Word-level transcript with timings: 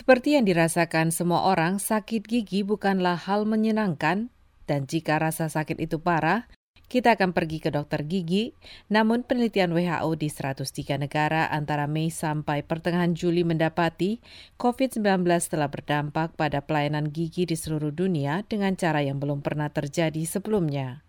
Seperti 0.00 0.32
yang 0.32 0.48
dirasakan 0.48 1.12
semua 1.12 1.44
orang, 1.44 1.76
sakit 1.76 2.24
gigi 2.24 2.64
bukanlah 2.64 3.20
hal 3.20 3.44
menyenangkan, 3.44 4.32
dan 4.64 4.88
jika 4.88 5.20
rasa 5.20 5.52
sakit 5.52 5.76
itu 5.76 6.00
parah, 6.00 6.48
kita 6.88 7.20
akan 7.20 7.36
pergi 7.36 7.60
ke 7.60 7.68
dokter 7.68 8.08
gigi. 8.08 8.56
Namun 8.88 9.28
penelitian 9.28 9.76
WHO 9.76 10.16
di 10.16 10.32
103 10.32 10.96
negara 10.96 11.52
antara 11.52 11.84
Mei 11.84 12.08
sampai 12.08 12.64
pertengahan 12.64 13.12
Juli 13.12 13.44
mendapati 13.44 14.24
COVID-19 14.56 15.04
telah 15.52 15.68
berdampak 15.68 16.32
pada 16.32 16.64
pelayanan 16.64 17.12
gigi 17.12 17.44
di 17.44 17.60
seluruh 17.60 17.92
dunia 17.92 18.40
dengan 18.48 18.80
cara 18.80 19.04
yang 19.04 19.20
belum 19.20 19.44
pernah 19.44 19.68
terjadi 19.68 20.24
sebelumnya. 20.24 21.04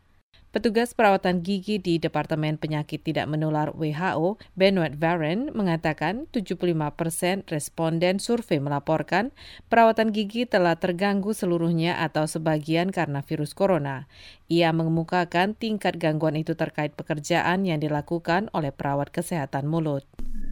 Petugas 0.51 0.91
perawatan 0.91 1.47
gigi 1.47 1.79
di 1.79 1.95
Departemen 1.95 2.59
Penyakit 2.59 3.07
Tidak 3.07 3.23
Menular 3.23 3.71
WHO, 3.71 4.35
Benoit 4.51 4.91
Varen, 4.99 5.47
mengatakan 5.55 6.27
75 6.35 6.75
persen 6.91 7.47
responden 7.47 8.19
survei 8.19 8.59
melaporkan 8.59 9.31
perawatan 9.71 10.11
gigi 10.11 10.43
telah 10.43 10.75
terganggu 10.75 11.31
seluruhnya 11.31 12.03
atau 12.03 12.27
sebagian 12.27 12.91
karena 12.91 13.23
virus 13.23 13.55
corona. 13.55 14.11
Ia 14.51 14.75
mengemukakan 14.75 15.55
tingkat 15.55 15.95
gangguan 15.95 16.35
itu 16.35 16.51
terkait 16.51 16.99
pekerjaan 16.99 17.63
yang 17.63 17.79
dilakukan 17.79 18.51
oleh 18.51 18.75
perawat 18.75 19.07
kesehatan 19.07 19.71
mulut. 19.71 20.03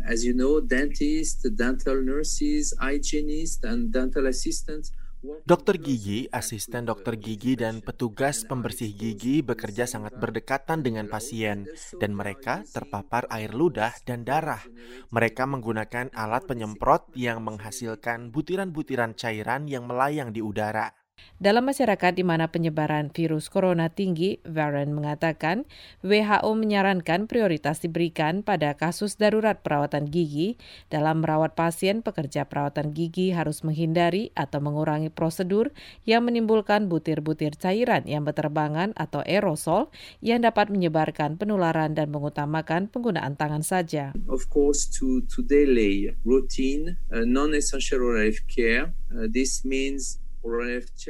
As 0.08 0.24
you 0.24 0.32
know, 0.32 0.64
dentists, 0.64 1.44
dental 1.44 2.00
nurses, 2.00 2.72
hygienists, 2.80 3.60
and 3.68 3.92
dental 3.92 4.32
assistants 4.32 4.96
Dokter 5.20 5.76
gigi, 5.76 6.32
asisten 6.32 6.88
dokter 6.88 7.20
gigi, 7.20 7.60
dan 7.60 7.84
petugas 7.84 8.48
pembersih 8.48 8.96
gigi 8.96 9.44
bekerja 9.44 9.84
sangat 9.84 10.16
berdekatan 10.16 10.80
dengan 10.80 11.12
pasien, 11.12 11.68
dan 12.00 12.16
mereka 12.16 12.64
terpapar 12.72 13.28
air 13.28 13.52
ludah 13.52 13.92
dan 14.08 14.24
darah. 14.24 14.64
Mereka 15.12 15.44
menggunakan 15.44 16.16
alat 16.16 16.48
penyemprot 16.48 17.12
yang 17.20 17.44
menghasilkan 17.44 18.32
butiran-butiran 18.32 19.12
cairan 19.12 19.68
yang 19.68 19.92
melayang 19.92 20.32
di 20.32 20.40
udara. 20.40 20.99
Dalam 21.40 21.72
masyarakat 21.72 22.20
di 22.20 22.28
mana 22.28 22.52
penyebaran 22.52 23.16
virus 23.16 23.48
corona 23.48 23.88
tinggi, 23.88 24.44
Warren 24.44 24.92
mengatakan 24.92 25.64
WHO 26.04 26.52
menyarankan 26.52 27.32
prioritas 27.32 27.80
diberikan 27.80 28.44
pada 28.44 28.76
kasus 28.76 29.16
darurat 29.16 29.64
perawatan 29.64 30.12
gigi. 30.12 30.60
Dalam 30.92 31.24
merawat 31.24 31.56
pasien, 31.56 32.04
pekerja 32.04 32.44
perawatan 32.44 32.92
gigi 32.92 33.32
harus 33.32 33.64
menghindari 33.64 34.36
atau 34.36 34.60
mengurangi 34.60 35.08
prosedur 35.08 35.72
yang 36.04 36.28
menimbulkan 36.28 36.92
butir-butir 36.92 37.56
cairan 37.56 38.04
yang 38.04 38.28
berterbangan 38.28 38.92
atau 39.00 39.24
aerosol 39.24 39.88
yang 40.20 40.44
dapat 40.44 40.68
menyebarkan 40.68 41.40
penularan 41.40 41.96
dan 41.96 42.12
mengutamakan 42.12 42.92
penggunaan 42.92 43.40
tangan 43.40 43.64
saja. 43.64 44.12
Of 44.28 44.52
course, 44.52 44.92
to, 45.00 45.24
to 45.32 45.40
delay 45.40 46.12
routine, 46.28 47.00
uh, 47.16 47.24
non-essential 47.24 48.04
care, 48.52 48.92
uh, 49.16 49.32
this 49.32 49.64
means 49.64 50.20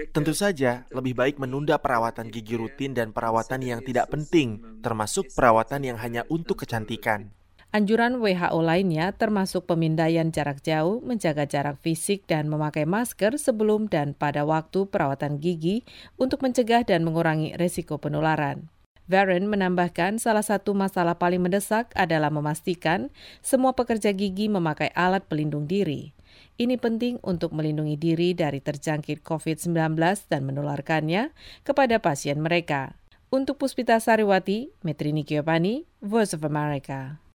Tentu 0.10 0.34
saja, 0.34 0.90
lebih 0.90 1.14
baik 1.14 1.36
menunda 1.38 1.78
perawatan 1.78 2.34
gigi 2.34 2.58
rutin 2.58 2.98
dan 2.98 3.14
perawatan 3.14 3.62
yang 3.62 3.82
tidak 3.86 4.10
penting, 4.10 4.82
termasuk 4.82 5.30
perawatan 5.38 5.86
yang 5.86 5.98
hanya 6.02 6.26
untuk 6.34 6.66
kecantikan. 6.66 7.30
Anjuran 7.70 8.18
WHO 8.18 8.66
lainnya 8.66 9.14
termasuk 9.14 9.70
pemindaian 9.70 10.34
jarak 10.34 10.66
jauh, 10.66 11.06
menjaga 11.06 11.46
jarak 11.46 11.78
fisik, 11.78 12.26
dan 12.26 12.50
memakai 12.50 12.90
masker 12.90 13.38
sebelum 13.38 13.86
dan 13.86 14.18
pada 14.18 14.42
waktu 14.42 14.90
perawatan 14.90 15.38
gigi 15.38 15.86
untuk 16.18 16.42
mencegah 16.42 16.82
dan 16.82 17.06
mengurangi 17.06 17.54
risiko 17.62 18.02
penularan. 18.02 18.74
Varen 19.06 19.46
menambahkan 19.46 20.18
salah 20.18 20.42
satu 20.42 20.74
masalah 20.74 21.18
paling 21.18 21.42
mendesak 21.42 21.94
adalah 21.94 22.34
memastikan 22.34 23.14
semua 23.46 23.78
pekerja 23.78 24.14
gigi 24.18 24.50
memakai 24.50 24.90
alat 24.98 25.26
pelindung 25.30 25.70
diri. 25.70 26.14
Ini 26.60 26.76
penting 26.80 27.20
untuk 27.24 27.52
melindungi 27.52 27.96
diri 27.96 28.32
dari 28.36 28.60
terjangkit 28.64 29.24
COVID-19 29.24 29.96
dan 30.28 30.42
menularkannya 30.44 31.32
kepada 31.64 32.00
pasien 32.00 32.40
mereka. 32.40 32.96
Untuk 33.30 33.62
Puspita 33.62 34.02
Sariwati, 34.02 34.74
Metrini 34.82 35.22
Kiopani, 35.22 35.86
Voice 36.02 36.34
of 36.34 36.42
America. 36.42 37.22